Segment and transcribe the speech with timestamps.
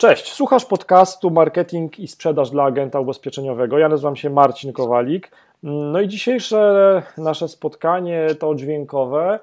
[0.00, 3.78] Cześć, słuchasz podcastu Marketing i Sprzedaż dla Agenta Ubezpieczeniowego.
[3.78, 5.30] Ja nazywam się Marcin Kowalik.
[5.62, 9.38] No i dzisiejsze nasze spotkanie, to dźwiękowe,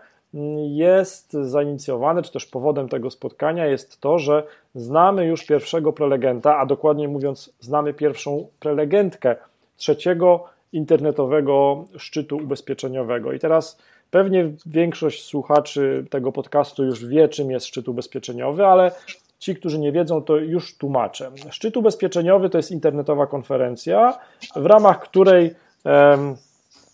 [0.67, 4.43] jest zainicjowane, czy też powodem tego spotkania jest to, że
[4.75, 9.35] znamy już pierwszego prelegenta, a dokładnie mówiąc, znamy pierwszą prelegentkę
[9.77, 10.43] trzeciego
[10.73, 13.33] internetowego szczytu ubezpieczeniowego.
[13.33, 13.77] I teraz
[14.11, 18.91] pewnie większość słuchaczy tego podcastu już wie, czym jest szczyt ubezpieczeniowy, ale
[19.39, 21.31] Ci, którzy nie wiedzą, to już tłumaczę.
[21.49, 24.17] Szczyt ubezpieczeniowy to jest internetowa konferencja,
[24.55, 25.55] w ramach której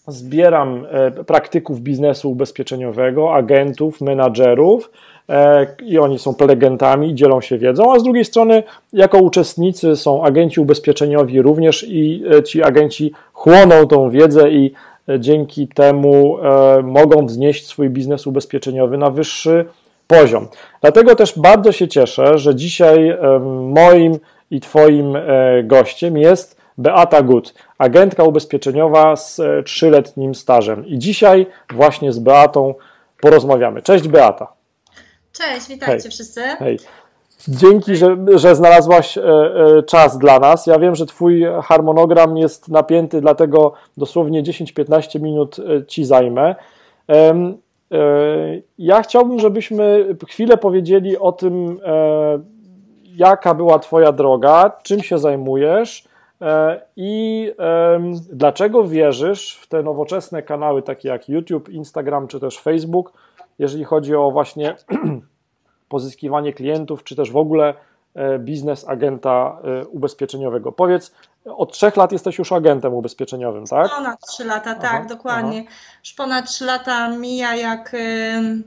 [0.07, 4.91] zbieram e, praktyków biznesu ubezpieczeniowego, agentów, menadżerów
[5.29, 10.23] e, i oni są prelegentami, dzielą się wiedzą, a z drugiej strony jako uczestnicy są
[10.23, 14.73] agenci ubezpieczeniowi również i e, ci agenci chłoną tą wiedzę i
[15.20, 16.37] dzięki temu
[16.84, 19.80] mogą wznieść swój biznes ubezpieczeniowy na wyższy poziom.
[20.81, 23.17] Dlatego też bardzo się cieszę, że dzisiaj
[23.51, 24.20] moim
[24.51, 25.21] i Twoim e,
[25.63, 30.87] gościem jest Beata Gut, agentka ubezpieczeniowa z e, trzyletnim stażem.
[30.87, 32.76] I dzisiaj właśnie z Beatą
[33.21, 33.82] porozmawiamy.
[33.82, 34.54] Cześć Beata.
[35.32, 36.12] Cześć, witajcie Hej.
[36.12, 36.41] wszyscy.
[36.41, 36.79] Hej.
[37.48, 39.23] Dzięki, że, że znalazłaś e,
[39.87, 40.67] czas dla nas.
[40.67, 46.55] Ja wiem, że Twój harmonogram jest napięty, dlatego dosłownie 10-15 minut Ci zajmę.
[47.91, 52.39] E, ja chciałbym, żebyśmy chwilę powiedzieli o tym, e,
[53.15, 56.07] jaka była Twoja droga, czym się zajmujesz
[56.41, 57.51] e, i
[58.31, 63.13] dlaczego wierzysz w te nowoczesne kanały, takie jak YouTube, Instagram czy też Facebook,
[63.59, 64.75] jeżeli chodzi o właśnie
[65.89, 67.73] pozyskiwanie klientów, czy też w ogóle
[68.40, 69.57] biznes agenta
[69.90, 70.72] ubezpieczeniowego.
[70.72, 71.12] Powiedz,
[71.45, 73.90] od trzech lat jesteś już agentem ubezpieczeniowym, tak?
[73.90, 75.63] Ponad trzy lata, tak, aha, dokładnie.
[75.67, 75.75] Aha.
[76.03, 77.97] Już ponad trzy lata mija, jak y,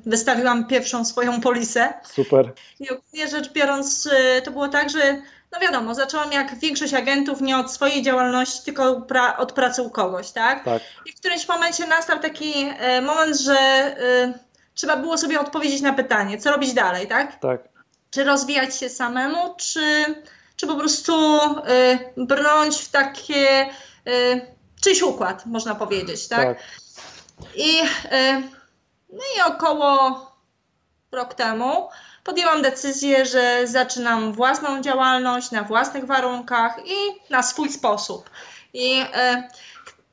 [0.07, 1.93] wystawiłam pierwszą swoją polisę.
[2.03, 2.53] Super.
[2.81, 4.09] I ogólnie rzecz biorąc,
[4.45, 5.23] to było tak, że
[5.53, 9.91] no wiadomo, zaczęłam jak większość agentów nie od swojej działalności, tylko pra od pracy u
[9.91, 10.65] kogoś, tak?
[10.65, 10.83] tak?
[11.07, 12.53] I w którymś momencie nastał taki
[13.03, 13.57] moment, że
[14.75, 17.39] trzeba było sobie odpowiedzieć na pytanie, co robić dalej, tak?
[17.39, 17.74] Tak.
[18.15, 20.15] Czy rozwijać się samemu, czy
[20.57, 23.71] czy po prostu y, brnąć w takie
[24.09, 24.41] y,
[24.81, 26.49] czyjś układ, można powiedzieć, tak?
[26.49, 26.59] tak.
[27.55, 28.43] I, y,
[29.13, 30.21] no i około
[31.13, 31.89] rok temu
[32.25, 36.97] podjęłam decyzję, że zaczynam własną działalność na własnych warunkach i
[37.31, 38.31] na swój sposób.
[38.73, 39.05] I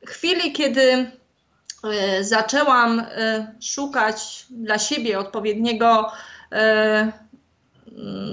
[0.07, 1.12] w chwili, kiedy
[2.22, 3.06] zaczęłam
[3.62, 6.12] szukać dla siebie odpowiedniego
[6.51, 7.12] Mm,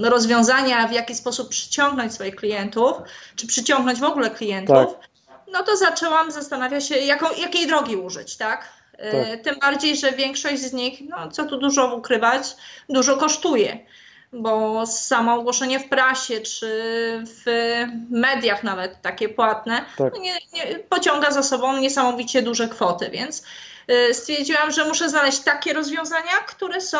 [0.03, 2.93] rozwiązania, w jaki sposób przyciągnąć swoich klientów,
[3.37, 5.09] czy przyciągnąć w ogóle klientów, tak.
[5.53, 8.69] no to zaczęłam zastanawiać się, jaką, jakiej drogi użyć, tak?
[8.99, 9.43] E, tak?
[9.45, 12.57] Tym bardziej, że większość z nich, no co tu dużo ukrywać,
[12.89, 13.79] dużo kosztuje
[14.33, 16.69] bo samo ogłoszenie w prasie czy
[17.27, 17.45] w
[18.11, 20.19] mediach nawet takie płatne tak.
[20.21, 23.45] nie, nie, pociąga za sobą niesamowicie duże kwoty, więc
[23.89, 26.99] e, stwierdziłam, że muszę znaleźć takie rozwiązania, które są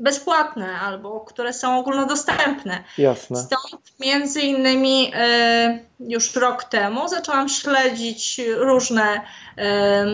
[0.00, 2.84] bezpłatne albo które są ogólnodostępne.
[2.98, 3.36] Jasne.
[3.36, 9.20] Stąd między innymi e, już rok temu zaczęłam śledzić różne
[9.58, 10.06] e,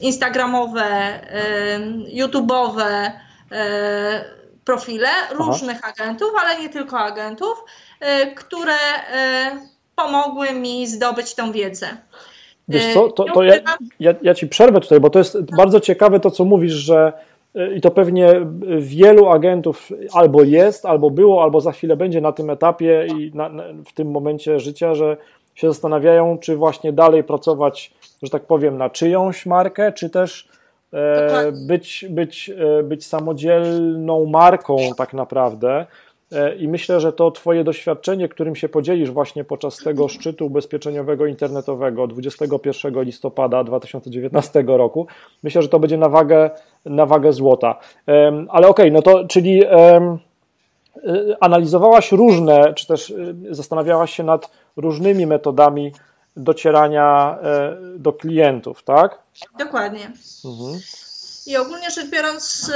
[0.00, 1.80] instagramowe, e,
[2.14, 3.10] youtube'owe
[4.64, 5.34] profile Aha.
[5.34, 7.64] różnych agentów, ale nie tylko agentów,
[8.36, 8.76] które
[9.96, 11.88] pomogły mi zdobyć tą wiedzę.
[12.68, 13.54] Wiesz co, to, to ja,
[14.00, 17.12] ja, ja, ci przerwę tutaj, bo to jest bardzo ciekawe to, co mówisz, że
[17.76, 18.46] i to pewnie
[18.78, 23.48] wielu agentów albo jest, albo było, albo za chwilę będzie na tym etapie i na,
[23.48, 25.16] na, w tym momencie życia, że
[25.54, 30.48] się zastanawiają, czy właśnie dalej pracować, że tak powiem, na czyjąś markę, czy też
[30.92, 35.86] e, być, być, e, być samodzielną marką tak naprawdę.
[36.32, 41.26] E, I myślę, że to Twoje doświadczenie, którym się podzielisz właśnie podczas tego szczytu ubezpieczeniowego
[41.26, 45.06] internetowego 21 listopada 2019 roku,
[45.42, 46.50] myślę, że to będzie na wagę,
[46.84, 47.78] na wagę złota.
[48.48, 50.18] Ale okej, okay, no to czyli e,
[51.40, 53.14] analizowałaś różne, czy też e,
[53.50, 55.92] zastanawiałaś się nad różnymi metodami
[56.36, 57.38] docierania
[57.96, 59.22] do klientów, tak?
[59.58, 60.12] Dokładnie.
[60.44, 60.80] Mhm.
[61.46, 62.72] I ogólnie rzecz biorąc,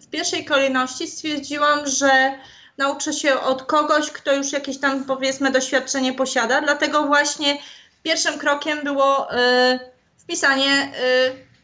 [0.00, 2.32] w pierwszej kolejności stwierdziłam, że
[2.78, 6.60] nauczę się od kogoś, kto już jakieś tam powiedzmy doświadczenie posiada.
[6.60, 7.58] Dlatego właśnie
[8.02, 9.80] pierwszym krokiem było y,
[10.18, 10.92] wpisanie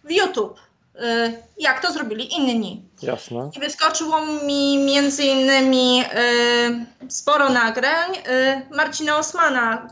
[0.05, 0.61] y, w YouTube.
[1.03, 2.83] Y, jak to zrobili inni.
[3.03, 3.51] Jasne.
[3.57, 9.89] I wyskoczyło mi między innymi y, sporo nagrań y, Marcina Osmana,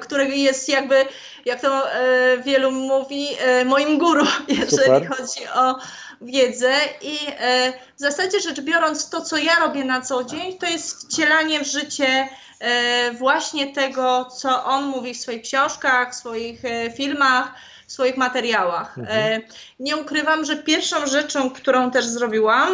[0.00, 1.06] który jest jakby,
[1.44, 3.28] jak to y, wielu mówi,
[3.64, 5.08] moim guru, jeżeli Super.
[5.08, 5.76] chodzi o
[6.20, 6.72] wiedzę
[7.02, 11.06] i e, w zasadzie rzecz biorąc to, co ja robię na co dzień, to jest
[11.06, 12.28] wcielanie w życie
[12.60, 17.54] e, właśnie tego, co on mówi w swoich książkach, w swoich e, filmach,
[17.86, 18.98] w swoich materiałach.
[18.98, 19.42] Mhm.
[19.80, 22.68] Nie ukrywam, że pierwszą rzeczą, którą też zrobiłam,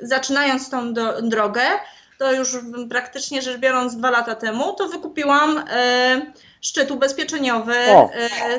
[0.00, 1.62] zaczynając tą do, drogę,
[2.18, 2.56] to już
[2.90, 5.64] praktycznie rzecz biorąc dwa lata temu, to wykupiłam
[6.60, 8.10] szczyt ubezpieczeniowy, o.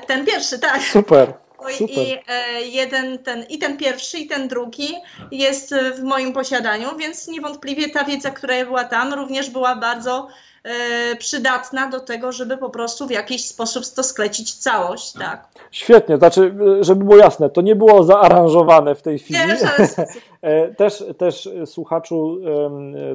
[0.07, 0.81] ten pierwszy, tak.
[0.81, 1.33] Super.
[1.67, 1.97] Super.
[1.97, 4.95] I e, jeden ten, i ten pierwszy, i ten drugi
[5.31, 10.27] jest w moim posiadaniu, więc niewątpliwie ta wiedza, która była tam, również była bardzo
[10.63, 15.47] e, przydatna do tego, żeby po prostu w jakiś sposób to sklecić całość, tak.
[15.71, 19.39] Świetnie, znaczy, żeby było jasne, to nie było zaaranżowane w tej chwili.
[19.39, 19.57] Nie,
[20.41, 22.37] e, też, też słuchaczu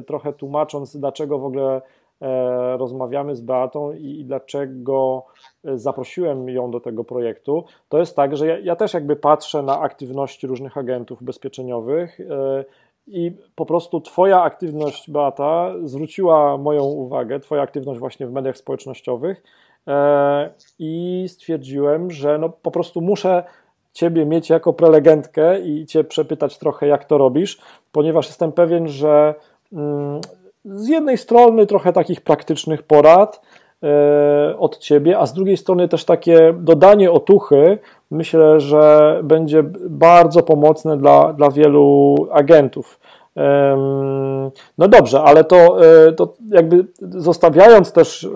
[0.07, 1.81] trochę tłumacząc, dlaczego w ogóle
[2.77, 5.25] rozmawiamy z Beatą i dlaczego
[5.73, 9.79] zaprosiłem ją do tego projektu, to jest tak, że ja, ja też jakby patrzę na
[9.79, 12.65] aktywności różnych agentów ubezpieczeniowych e,
[13.07, 19.43] i po prostu Twoja aktywność, Beata, zwróciła moją uwagę, Twoja aktywność właśnie w mediach społecznościowych
[19.87, 23.43] e, i stwierdziłem, że no po prostu muszę
[23.93, 29.35] Ciebie mieć jako prelegentkę i Cię przepytać trochę, jak to robisz, ponieważ jestem pewien, że
[29.73, 30.21] mm,
[30.65, 33.41] z jednej strony trochę takich praktycznych porad,
[34.57, 37.77] od ciebie, a z drugiej strony też takie dodanie otuchy,
[38.11, 42.99] myślę, że będzie bardzo pomocne dla, dla wielu agentów.
[44.77, 48.29] No dobrze, ale to, e, to jakby zostawiając też e,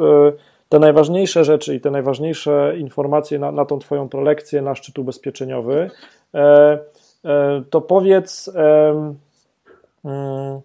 [0.69, 5.91] te najważniejsze rzeczy i te najważniejsze informacje na, na tą Twoją prolekcję na szczyt ubezpieczeniowy,
[7.69, 8.51] to powiedz,
[10.05, 10.61] mm,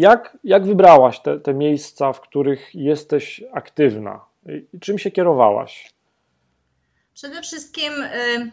[0.00, 4.24] jak, jak wybrałaś te, te miejsca, w których jesteś aktywna?
[4.80, 5.92] Czym się kierowałaś?
[7.14, 8.50] Przede wszystkim y,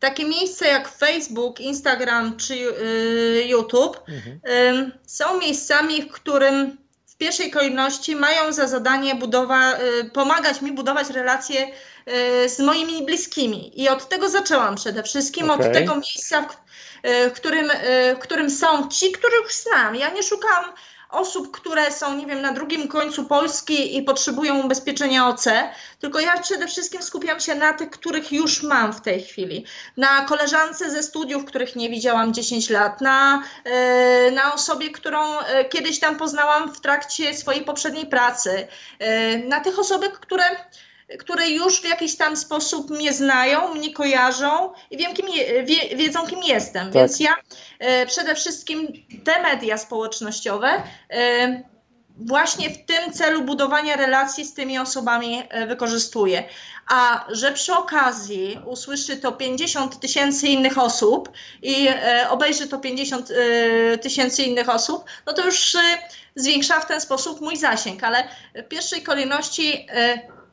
[0.00, 4.40] takie miejsca jak Facebook, Instagram czy y, YouTube mhm.
[4.86, 6.83] y, są miejscami, w którym
[7.14, 13.06] w pierwszej kolejności mają za zadanie budowa, y, pomagać mi budować relacje y, z moimi
[13.06, 13.82] bliskimi.
[13.82, 15.66] I od tego zaczęłam przede wszystkim, okay.
[15.66, 16.52] od tego miejsca, w,
[17.08, 17.70] y, w, którym,
[18.16, 19.96] w którym są ci, których znam.
[19.96, 20.64] Ja nie szukam
[21.14, 25.44] osób, które są, nie wiem, na drugim końcu Polski i potrzebują ubezpieczenia OC,
[26.00, 29.66] tylko ja przede wszystkim skupiam się na tych, których już mam w tej chwili.
[29.96, 35.64] Na koleżance ze studiów, których nie widziałam 10 lat, na, e, na osobie, którą e,
[35.64, 38.68] kiedyś tam poznałam w trakcie swojej poprzedniej pracy,
[38.98, 40.44] e, na tych osobach, które
[41.18, 45.96] które już w jakiś tam sposób mnie znają, mnie kojarzą i wiem, kim je, wie,
[45.96, 46.84] wiedzą, kim jestem.
[46.84, 46.94] Tak.
[46.94, 47.36] Więc ja
[47.78, 48.88] e, przede wszystkim
[49.24, 51.62] te media społecznościowe e,
[52.16, 56.44] właśnie w tym celu budowania relacji z tymi osobami e, wykorzystuję.
[56.88, 63.30] A że przy okazji usłyszy to 50 tysięcy innych osób i e, obejrzy to 50
[63.30, 65.80] e, tysięcy innych osób, no to już e,
[66.34, 68.04] zwiększa w ten sposób mój zasięg.
[68.04, 69.86] Ale w pierwszej kolejności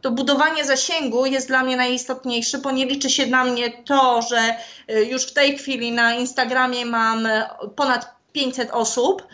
[0.02, 4.56] to budowanie zasięgu jest dla mnie najistotniejsze, bo nie liczy się dla mnie to, że
[4.96, 7.44] y, już w tej chwili na Instagramie mam y,
[7.76, 9.28] ponad 500 osób,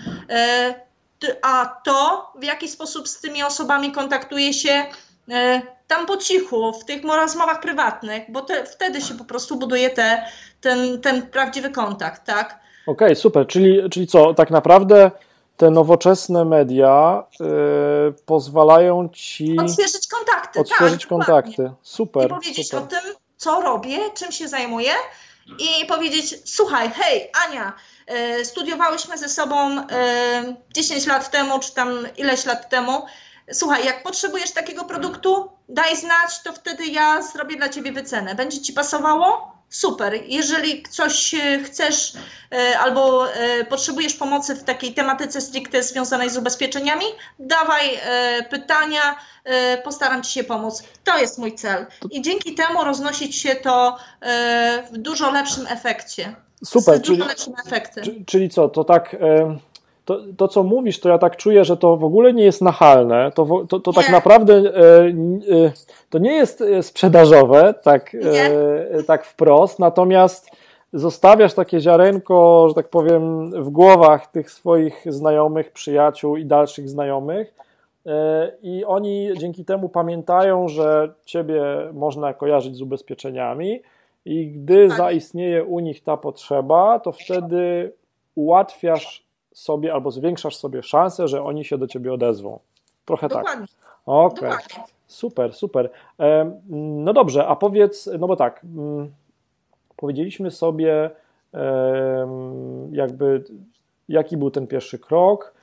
[1.23, 4.85] y, a to, w jaki sposób z tymi osobami kontaktuję się
[5.87, 10.25] tam po cichu, w tych rozmowach prywatnych, bo te, wtedy się po prostu buduje te,
[10.61, 12.59] ten, ten prawdziwy kontakt, tak?
[12.87, 15.11] Okej, okay, super, czyli, czyli co, tak naprawdę
[15.57, 17.23] te nowoczesne media
[18.09, 20.59] y, pozwalają ci odświeżyć kontakty.
[20.59, 21.51] Odświeżyć tak, kontakty.
[21.51, 21.75] Dokładnie.
[21.81, 22.25] Super.
[22.25, 22.83] I powiedzieć super.
[22.83, 24.91] o tym, co robię, czym się zajmuję
[25.59, 27.73] i powiedzieć: Słuchaj, hej, Ania,
[28.39, 29.85] y, studiowałyśmy ze sobą y,
[30.73, 33.05] 10 lat temu, czy tam ileś lat temu.
[33.51, 38.35] Słuchaj, jak potrzebujesz takiego produktu, daj znać, to wtedy ja zrobię dla ciebie wycenę.
[38.35, 39.56] Będzie ci pasowało?
[39.69, 40.13] Super.
[40.27, 42.13] Jeżeli coś e, chcesz
[42.51, 47.05] e, albo e, potrzebujesz pomocy w takiej tematyce stricte związanej z ubezpieczeniami,
[47.39, 47.99] dawaj
[48.49, 49.15] pytania,
[49.83, 50.83] postaram Ci się pomóc.
[51.03, 51.85] To jest mój cel.
[52.11, 53.97] I dzięki temu roznosić się to
[54.91, 56.35] w dużo lepszym efekcie.
[56.63, 57.23] Super, czyli,
[58.03, 59.15] czyli, czyli co, to tak
[60.07, 63.31] to, to, co mówisz, to ja tak czuję, że to w ogóle nie jest nachalne.
[63.31, 64.61] To, to, to tak naprawdę e,
[65.65, 65.71] e,
[66.09, 68.15] to nie jest e, sprzedażowe, tak,
[69.07, 70.51] tak wprost, natomiast
[70.93, 77.53] zostawiasz takie ziarenko, że tak powiem, w głowach tych swoich znajomych, przyjaciół i dalszych znajomych.
[78.61, 83.81] I oni dzięki temu pamiętają, że ciebie można kojarzyć z ubezpieczeniami,
[84.25, 84.97] i gdy tak.
[84.97, 87.91] zaistnieje u nich ta potrzeba, to wtedy
[88.35, 89.26] ułatwiasz
[89.57, 92.59] sobie albo zwiększasz sobie szansę, że oni się do ciebie odezwą.
[93.05, 93.37] Trochę tak.
[93.37, 93.67] Dokładnie.
[93.67, 94.05] tak.
[94.05, 94.49] Okej.
[94.49, 94.83] Okay.
[95.07, 95.89] Super, super.
[96.69, 99.11] No dobrze, a powiedz, no bo tak, mm,
[99.95, 101.11] powiedzieliśmy sobie
[102.91, 103.43] jakby
[104.09, 105.53] jaki był ten pierwszy krok,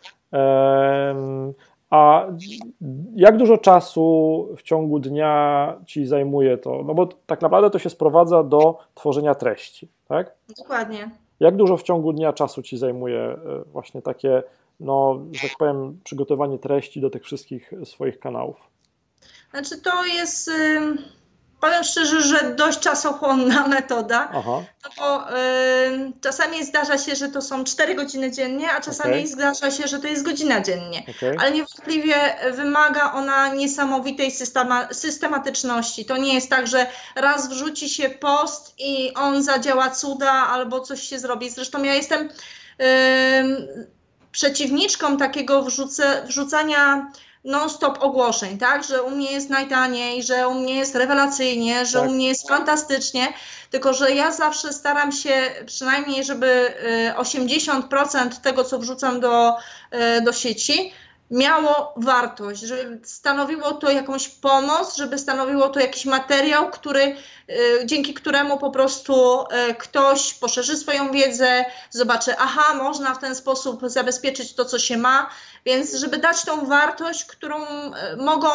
[1.90, 2.26] a
[3.16, 6.82] jak dużo czasu w ciągu dnia ci zajmuje to?
[6.82, 10.34] No bo tak naprawdę to się sprowadza do tworzenia treści, tak?
[10.58, 11.10] Dokładnie.
[11.40, 13.38] Jak dużo w ciągu dnia czasu ci zajmuje e,
[13.72, 14.42] właśnie takie,
[14.80, 18.68] no, że tak powiem, przygotowanie treści do tych wszystkich swoich kanałów?
[19.50, 20.50] Znaczy to jest
[21.64, 24.62] powiem szczerze, że dość czasochłonna metoda, Aha.
[24.84, 29.26] no bo y, czasami zdarza się, że to są 4 godziny dziennie, a czasami okay.
[29.26, 31.02] zdarza się, że to jest godzina dziennie.
[31.16, 31.36] Okay.
[31.40, 32.14] Ale niewątpliwie
[32.52, 36.04] wymaga ona niesamowitej systema, systematyczności.
[36.04, 41.02] To nie jest tak, że raz wrzuci się post i on zadziała cuda albo coś
[41.02, 41.50] się zrobi.
[41.50, 42.28] Zresztą ja jestem
[42.80, 43.88] y,
[44.32, 47.10] przeciwniczką takiego wrzuce, wrzucania
[47.44, 48.84] non-stop ogłoszeń, tak?
[48.84, 52.08] Że u mnie jest najtaniej, że u mnie jest rewelacyjnie, że tak.
[52.08, 53.32] u mnie jest fantastycznie,
[53.70, 56.74] tylko że ja zawsze staram się przynajmniej, żeby
[57.16, 59.56] 80% y, tego, co wrzucam do,
[60.18, 60.92] y, do sieci,
[61.34, 68.14] miało wartość, żeby stanowiło to jakąś pomoc, żeby stanowiło to jakiś materiał, który, y, dzięki
[68.14, 74.54] któremu po prostu y, ktoś poszerzy swoją wiedzę, zobaczy, aha, można w ten sposób zabezpieczyć
[74.54, 75.30] to, co się ma,
[75.64, 78.48] więc żeby dać tą wartość, którą y, mogą,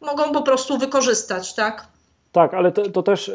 [0.00, 1.86] mogą po prostu wykorzystać, tak?
[2.32, 3.30] Tak, ale to, to też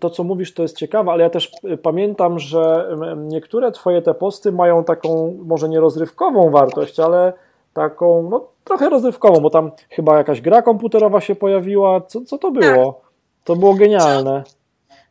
[0.00, 4.14] to, co mówisz, to jest ciekawe, ale ja też e, pamiętam, że niektóre Twoje te
[4.14, 7.32] posty mają taką, może nie rozrywkową wartość, ale
[7.74, 12.00] taką, no trochę rozrywkową, bo tam chyba jakaś gra komputerowa się pojawiła.
[12.00, 12.92] Co, co to było?
[12.92, 13.10] Tak.
[13.44, 14.42] To było genialne.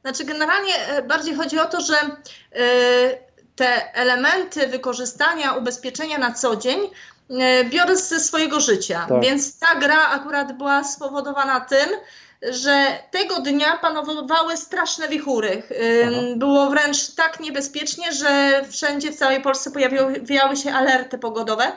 [0.02, 1.96] Znaczy, generalnie e, bardziej chodzi o to, że
[3.56, 6.80] te elementy wykorzystania ubezpieczenia na co dzień
[7.70, 9.06] biorę ze swojego życia.
[9.10, 9.22] Tak.
[9.22, 11.90] Więc ta gra akurat była spowodowana tym,
[12.50, 15.64] że tego dnia panowały straszne wichury.
[16.36, 21.72] Było wręcz tak niebezpiecznie, że wszędzie w całej Polsce pojawiały się alerty pogodowe.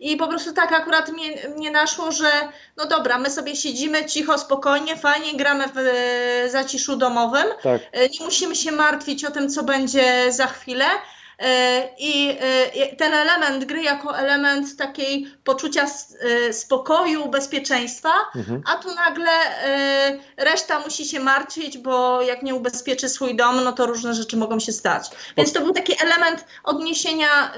[0.00, 2.30] I po prostu tak akurat mnie, mnie naszło, że
[2.76, 5.80] no dobra, my sobie siedzimy cicho, spokojnie, fajnie, gramy w
[6.50, 7.46] zaciszu domowym.
[7.62, 7.80] Tak.
[8.20, 10.84] Nie musimy się martwić o tym, co będzie za chwilę.
[11.40, 18.62] E, I e, ten element gry jako element takiej poczucia e, spokoju, bezpieczeństwa, mhm.
[18.66, 19.30] a tu nagle
[20.36, 24.60] reszta musi się martwić, bo jak nie ubezpieczy swój dom, no to różne rzeczy mogą
[24.60, 25.10] się stać.
[25.36, 27.52] Więc to był taki element odniesienia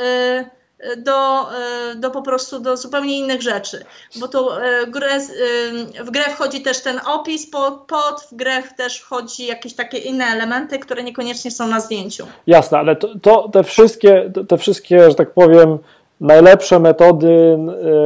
[0.97, 3.85] do, e, do po prostu do zupełnie innych rzeczy,
[4.21, 5.21] bo to e, grę,
[6.05, 10.25] w grę wchodzi też ten opis pod, pod, w grę też wchodzi jakieś takie inne
[10.25, 12.27] elementy, które niekoniecznie są na zdjęciu.
[12.47, 15.79] Jasne, ale to, to te wszystkie, te wszystkie, że tak powiem,
[16.21, 17.59] najlepsze metody,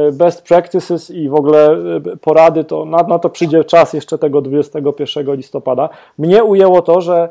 [0.07, 1.77] e, best practices i w ogóle
[2.21, 5.89] porady, to na, na to przyjdzie czas jeszcze tego 21 listopada.
[6.17, 7.29] Mnie ujęło to, że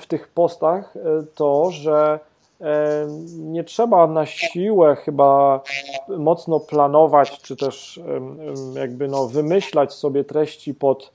[0.00, 0.94] w tych postach
[1.34, 2.18] to, że
[3.38, 5.60] nie trzeba na siłę chyba
[6.08, 8.00] mocno planować, czy też
[8.74, 11.12] jakby no wymyślać sobie treści pod,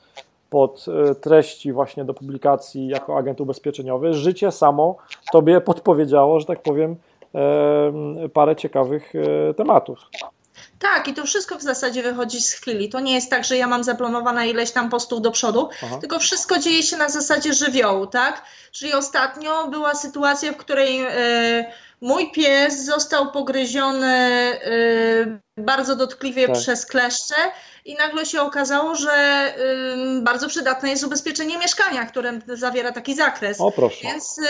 [0.50, 4.13] pod e, treści właśnie do publikacji jako agent ubezpieczeniowy.
[4.13, 4.98] Życie samo
[5.32, 6.96] tobie podpowiedziało, że tak powiem,
[8.34, 10.00] parę ciekawych e, tematów.
[10.79, 12.89] Tak, i to wszystko w zasadzie wychodzi z chwili.
[12.89, 15.98] To nie jest tak, że ja mam zaplanowane ileś tam postów do przodu, Aha.
[16.01, 18.43] tylko wszystko dzieje się na zasadzie żywiołu, tak?
[18.71, 21.71] Czyli ostatnio była sytuacja, w której e,
[22.01, 26.56] mój pies został pogryziony e, bardzo dotkliwie tak.
[26.56, 27.36] przez kleszcze
[27.86, 29.46] i nagle się okazało, że
[30.18, 33.62] y, bardzo przydatne jest ubezpieczenie mieszkania, które zawiera taki zakres.
[33.62, 33.98] O proszę.
[34.03, 34.44] Więc y,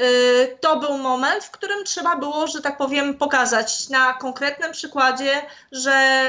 [0.00, 5.32] y, to był moment, w którym trzeba było, że tak powiem, pokazać na konkretnym przykładzie,
[5.72, 6.22] że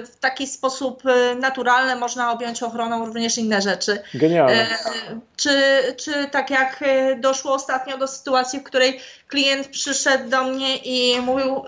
[0.00, 4.02] y, w taki sposób y, naturalny można objąć ochroną również inne rzeczy.
[4.14, 4.62] Genialne.
[4.62, 6.84] Y, czy, czy tak jak
[7.16, 11.64] doszło ostatnio do sytuacji, w której klient przyszedł do mnie i mówił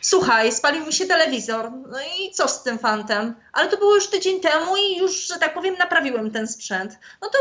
[0.00, 3.34] słuchaj, spalił mi się telewizor, no i co z tym fantem?
[3.52, 6.98] Ale to było już tydzień temu i już, że tak powiem, naprawiłem ten sprzęt.
[7.22, 7.38] No to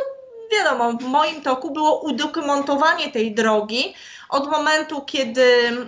[0.51, 3.93] wiadomo, w moim toku było udokumentowanie tej drogi
[4.29, 5.43] od momentu, kiedy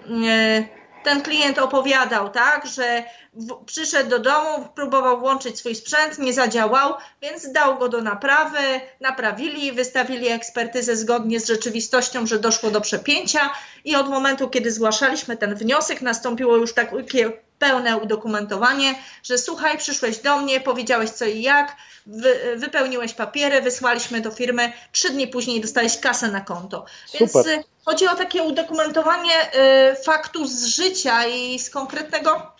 [0.07, 0.65] mm,
[1.03, 6.93] ten klient opowiadał, tak, że w, przyszedł do domu, próbował włączyć swój sprzęt, nie zadziałał,
[7.21, 13.49] więc dał go do naprawy, naprawili, wystawili ekspertyzę zgodnie z rzeczywistością, że doszło do przepięcia
[13.85, 20.17] i od momentu, kiedy zgłaszaliśmy ten wniosek, nastąpiło już takie pełne udokumentowanie, że słuchaj, przyszłeś
[20.17, 25.61] do mnie, powiedziałeś co i jak, wy, wypełniłeś papiery, wysłaliśmy do firmy, trzy dni później
[25.61, 26.85] dostałeś kasę na konto.
[27.05, 27.45] Super.
[27.45, 29.55] Więc chodzi o takie udokumentowanie
[29.91, 32.53] y, faktu z życia i z konkretnego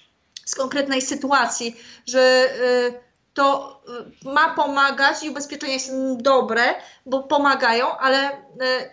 [0.45, 1.75] z konkretnej sytuacji,
[2.07, 2.45] że
[2.89, 3.81] y, to
[4.25, 6.61] ma pomagać i ubezpieczenia są dobre,
[7.05, 8.29] bo pomagają, ale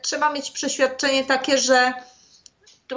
[0.03, 1.93] trzeba mieć przeświadczenie takie, że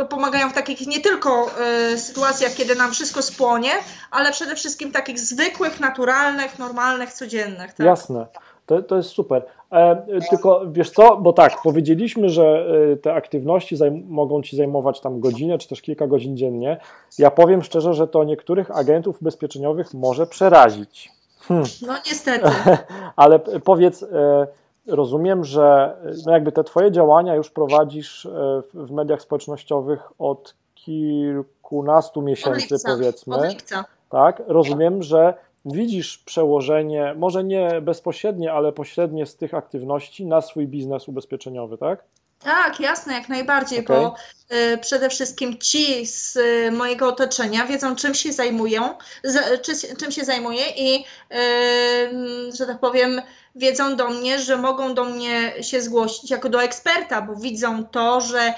[0.10, 1.52] pomagają w takich nie tylko
[1.94, 3.72] y, sytuacjach, kiedy nam wszystko spłonie,
[4.12, 7.74] ale przede wszystkim takich zwykłych, naturalnych, normalnych, codziennych.
[7.74, 7.86] Tak?
[7.86, 8.28] Jasne.
[8.66, 9.46] To, to jest super.
[9.72, 13.76] E, tylko wiesz co, bo tak, powiedzieliśmy, że e, te aktywności
[14.08, 16.78] mogą ci zajmować tam godzinę czy też kilka godzin dziennie.
[17.20, 21.12] Ja powiem szczerze, że to niektórych agentów ubezpieczeniowych może przerazić.
[21.40, 21.66] Hmm.
[21.88, 22.50] No niestety.
[23.16, 24.48] Ale powiedz, e,
[24.88, 28.30] rozumiem, że no jakby te Twoje działania już prowadzisz e,
[28.74, 33.36] w mediach społecznościowych od kilkunastu miesięcy, od powiedzmy.
[33.36, 33.86] Od lipca.
[34.10, 35.34] Tak, rozumiem, że
[35.66, 42.04] widzisz przełożenie, może nie bezpośrednie, ale pośrednie z tych aktywności na swój biznes ubezpieczeniowy, tak?
[42.44, 43.98] Tak, jasne, jak najbardziej, okay.
[43.98, 44.16] bo
[44.56, 50.12] y, przede wszystkim ci z y, mojego otoczenia wiedzą, czym się zajmują, z, czy, czym
[50.12, 53.22] się zajmuję i, y, że tak powiem,
[53.56, 58.22] wiedzą do mnie, że mogą do mnie się zgłosić jako do eksperta, bo widzą to,
[58.22, 58.54] że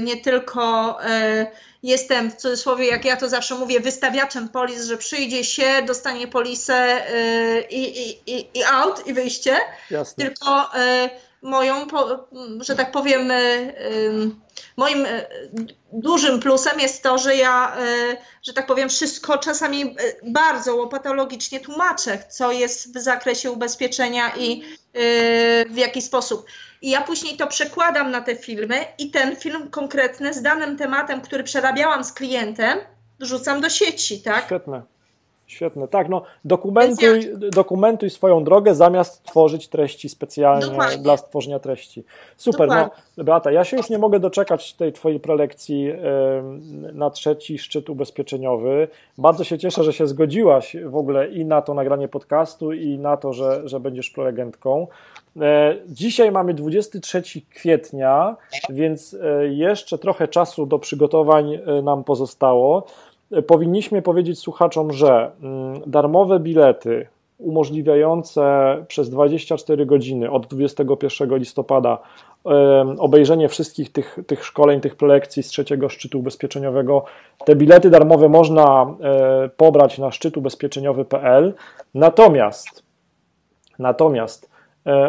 [0.00, 0.98] nie tylko
[1.82, 7.02] jestem w cudzysłowie, jak ja to zawsze mówię, wystawiaczem polis, że przyjdzie się, dostanie polisę
[7.70, 9.56] i, i, i out i wyjście,
[9.90, 10.24] Jasne.
[10.24, 10.70] tylko
[11.42, 11.86] moją,
[12.60, 14.30] że tak powiem, y, y,
[14.76, 15.26] moim y,
[15.92, 17.76] dużym plusem jest to, że ja,
[18.42, 24.62] że tak powiem, wszystko czasami bardzo łopatologicznie tłumaczę, co jest w zakresie ubezpieczenia i
[25.70, 26.46] w jaki sposób.
[26.82, 31.20] I ja później to przekładam na te filmy i ten film konkretny z danym tematem,
[31.20, 32.78] który przerabiałam z klientem,
[33.20, 34.44] wrzucam do sieci, tak?
[34.44, 34.82] Świetne.
[35.46, 40.98] Świetne, tak, no dokumentuj, dokumentuj swoją drogę zamiast tworzyć treści specjalnie Dokładnie.
[40.98, 42.04] dla stworzenia treści.
[42.36, 43.02] Super, no, Dokładnie.
[43.16, 45.92] no Beata, ja się już nie mogę doczekać tej Twojej prelekcji
[46.92, 48.88] na trzeci szczyt ubezpieczeniowy.
[49.18, 53.16] Bardzo się cieszę, że się zgodziłaś w ogóle i na to nagranie podcastu i na
[53.16, 54.86] to, że, że będziesz prelegentką.
[55.40, 58.36] E, dzisiaj mamy 23 kwietnia,
[58.70, 62.86] więc e, jeszcze trochę czasu do przygotowań e, nam pozostało
[63.46, 67.06] powinniśmy powiedzieć słuchaczom, że mm, darmowe bilety
[67.38, 71.98] umożliwiające przez 24 godziny od 21 listopada
[72.98, 77.04] obejrzenie wszystkich tych, tych szkoleń, tych prelekcji z trzeciego szczytu ubezpieczeniowego.
[77.44, 81.54] Te bilety darmowe można e, pobrać na szczytubezpieczeniowy.pl.
[81.94, 82.82] Natomiast,
[83.78, 84.51] natomiast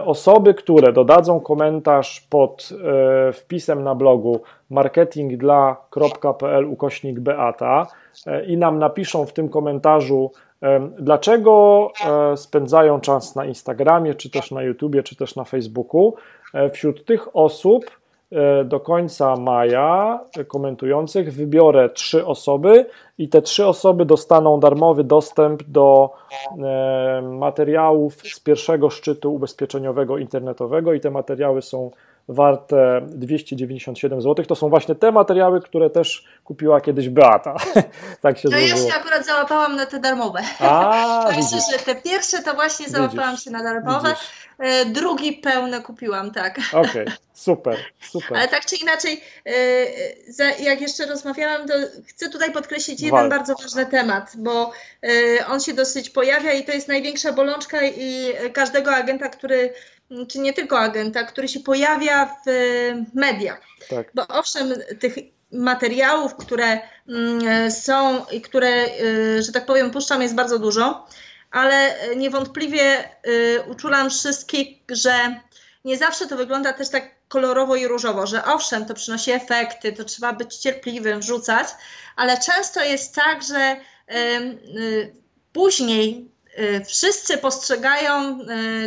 [0.05, 2.69] osoby, które dodadzą komentarz pod
[3.29, 7.87] e, wpisem na blogu marketingdla.pl ukośnik Beata,
[8.27, 10.31] E, i nam napiszą w tym komentarzu,
[10.63, 16.13] e, dlaczego e, spędzają czas na Instagramie, czy też na YouTubie, czy też na Facebooku.
[16.73, 17.85] Wśród tych osób
[18.65, 22.85] do końca maja komentujących wybiorę trzy osoby
[23.17, 26.13] i te trzy osoby dostaną darmowy dostęp do
[27.21, 31.91] materiałów z pierwszego szczytu ubezpieczeniowego internetowego i te materiały są
[32.27, 34.45] warte 297 zł.
[34.45, 37.55] To są właśnie te materiały, które też kupiła kiedyś Beata.
[38.21, 38.79] tak się no złożyło.
[38.79, 40.39] ja się akurat załapałam na te darmowe.
[40.59, 44.09] A, Także, że te pierwsze to właśnie załapałam widzisz, się na darmowe.
[44.09, 44.42] Widzisz.
[44.59, 46.59] E, drugi pełne kupiłam, tak.
[46.73, 48.37] Okej, okay, super, super.
[48.37, 49.21] Ale tak czy inaczej,
[50.39, 51.73] e, jak jeszcze rozmawiałam, to
[52.07, 53.29] chcę tutaj podkreślić jeden Wal.
[53.29, 54.71] bardzo ważny temat, bo
[55.03, 59.73] e, on się dosyć pojawia i to jest największa bolączka i każdego agenta, który
[60.27, 62.49] czy nie tylko agenta, który się pojawia w
[63.13, 63.61] mediach.
[63.89, 64.11] Tak.
[64.13, 65.13] Bo owszem, tych
[65.51, 68.85] materiałów, które mm, są i które,
[69.39, 71.07] że tak powiem, puszczam jest bardzo dużo,
[71.53, 75.41] ale niewątpliwie y, uczulam wszystkich, że
[75.85, 80.03] nie zawsze to wygląda też tak kolorowo i różowo, że owszem, to przynosi efekty, to
[80.03, 81.67] trzeba być cierpliwym, wrzucać,
[82.15, 83.75] ale często jest tak, że
[84.11, 85.15] y,
[85.53, 86.33] później
[86.87, 88.39] wszyscy postrzegają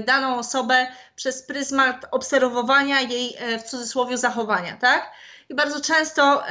[0.05, 5.13] daną osobę przez pryzmat obserwowania jej w cudzysłowie zachowania, tak?
[5.49, 6.43] I bardzo często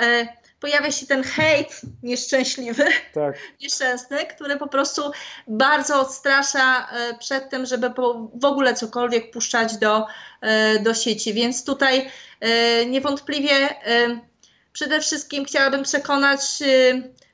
[0.60, 3.36] pojawia się ten hejt nieszczęśliwy, tak.
[3.62, 5.12] nieszczęsny, który po prostu
[5.48, 7.92] bardzo odstrasza e, przed tym, żeby
[8.34, 10.08] w ogóle cokolwiek puszczać do,
[10.42, 11.34] e, do sieci.
[11.34, 13.70] Więc tutaj e, niewątpliwie
[14.74, 16.42] przede wszystkim chciałabym przekonać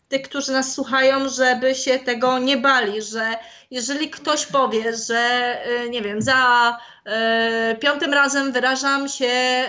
[0.09, 3.35] tych, którzy nas słuchają, żeby się tego nie bali, że
[3.71, 5.57] jeżeli ktoś powie, że
[5.89, 9.65] nie wiem, za E, piątym razem wyrażam się, e,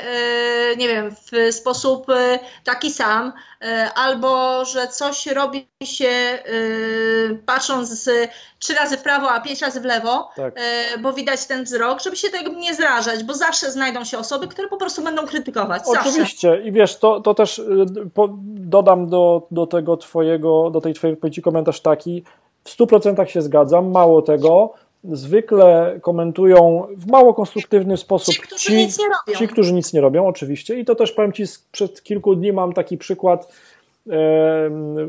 [0.76, 3.32] nie wiem, w sposób e, taki sam,
[3.94, 6.38] albo że coś robi się
[7.46, 8.10] patrząc
[8.58, 10.54] trzy razy w prawo, a pięć razy w lewo, tak.
[11.00, 14.68] bo widać ten wzrok, żeby się tego nie zrażać, bo zawsze znajdą się osoby, które
[14.68, 15.82] po prostu będą krytykować.
[15.86, 16.68] Oczywiście zawsze.
[16.68, 17.62] i wiesz, to, to też
[18.54, 22.24] dodam do, do tego twojego, do tej twojej wypowiedzi komentarz taki,
[22.64, 23.90] w 100% się zgadzam.
[23.90, 24.72] Mało tego,
[25.04, 29.38] zwykle komentują w mało konstruktywny sposób ci, którzy ci, nic nie robią.
[29.38, 30.78] Ci, którzy nic nie robią, oczywiście.
[30.78, 33.52] I to też powiem Ci, przed kilku dni mam taki przykład.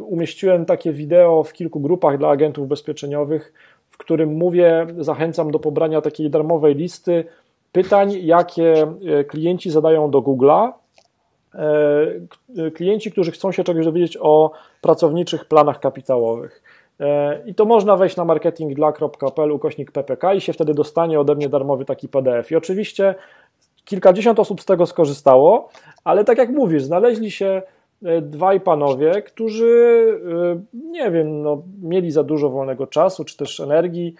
[0.01, 3.53] Umieściłem takie wideo w kilku grupach dla agentów ubezpieczeniowych,
[3.89, 7.25] w którym mówię, zachęcam do pobrania takiej darmowej listy
[7.71, 10.71] pytań, jakie e, klienci zadają do Google'a.
[11.55, 16.63] E, klienci, którzy chcą się czegoś dowiedzieć o pracowniczych planach kapitałowych.
[16.99, 21.49] E, I to można wejść na marketingdla.pl ukośnik ppk i się wtedy dostanie ode mnie
[21.49, 22.51] darmowy taki PDF.
[22.51, 23.15] I oczywiście
[23.85, 25.69] kilkadziesiąt osób z tego skorzystało,
[26.03, 27.61] ale tak jak mówisz, znaleźli się
[28.05, 30.05] e, dwaj panowie, którzy,
[30.53, 34.15] e, nie wiem, no, mieli za dużo wolnego czasu czy też energii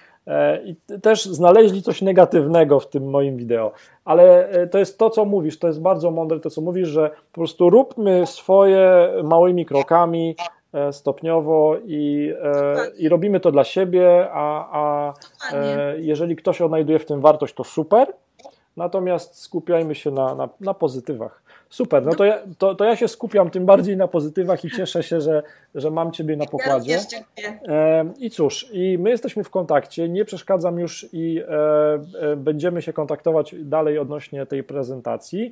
[0.66, 3.72] i też znaleźli coś negatywnego w tym moim wideo.
[4.06, 7.36] Ale to jest to, co mówisz, to jest bardzo mądre to, co mówisz, że po
[7.36, 10.36] prostu róbmy swoje małymi krokami,
[10.92, 15.14] stopniowo i, e, i robimy to dla siebie, a, a
[15.56, 18.14] e, jeżeli ktoś odnajduje w tym wartość, to super.
[18.78, 21.44] Natomiast skupiajmy się na, na, na pozytywach.
[21.74, 25.04] Super, no to ja, to, to ja się skupiam tym bardziej na pozytywach i cieszę
[25.04, 25.44] się, że,
[25.76, 27.00] że mam Ciebie na pokładzie.
[28.20, 32.94] I cóż, i my jesteśmy w kontakcie, nie przeszkadzam już i e, e, będziemy się
[32.94, 35.52] kontaktować dalej odnośnie tej prezentacji.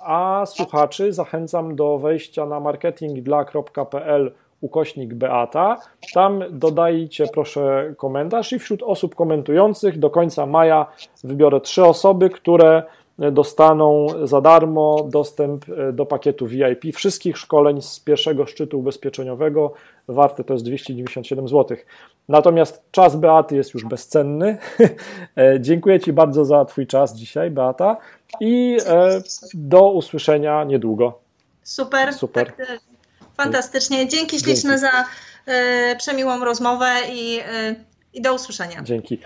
[0.00, 5.76] A słuchaczy zachęcam do wejścia na marketingdla.pl ukośnik Beata.
[6.14, 10.86] Tam dodajcie proszę komentarz i wśród osób komentujących do końca maja
[11.24, 12.82] wybiorę trzy osoby, które
[13.18, 19.72] dostaną za darmo dostęp e, do pakietu VIP wszystkich szkoleń z pierwszego szczytu ubezpieczeniowego.
[20.08, 21.76] Warte to jest 297 zł.
[22.28, 24.58] Natomiast czas Beaty jest już bezcenny.
[25.36, 27.96] E, dziękuję Ci bardzo za Twój czas dzisiaj, Beata.
[28.40, 29.22] I e,
[29.54, 31.18] do usłyszenia niedługo.
[31.62, 32.14] Super.
[32.14, 32.52] Super.
[32.52, 32.80] Tak,
[33.36, 34.08] fantastycznie.
[34.08, 34.80] Dzięki śliczne Dzięki.
[34.80, 35.04] za
[35.98, 37.40] przemiłą rozmowę i,
[38.14, 38.82] i do usłyszenia.
[38.82, 39.18] Dzięki.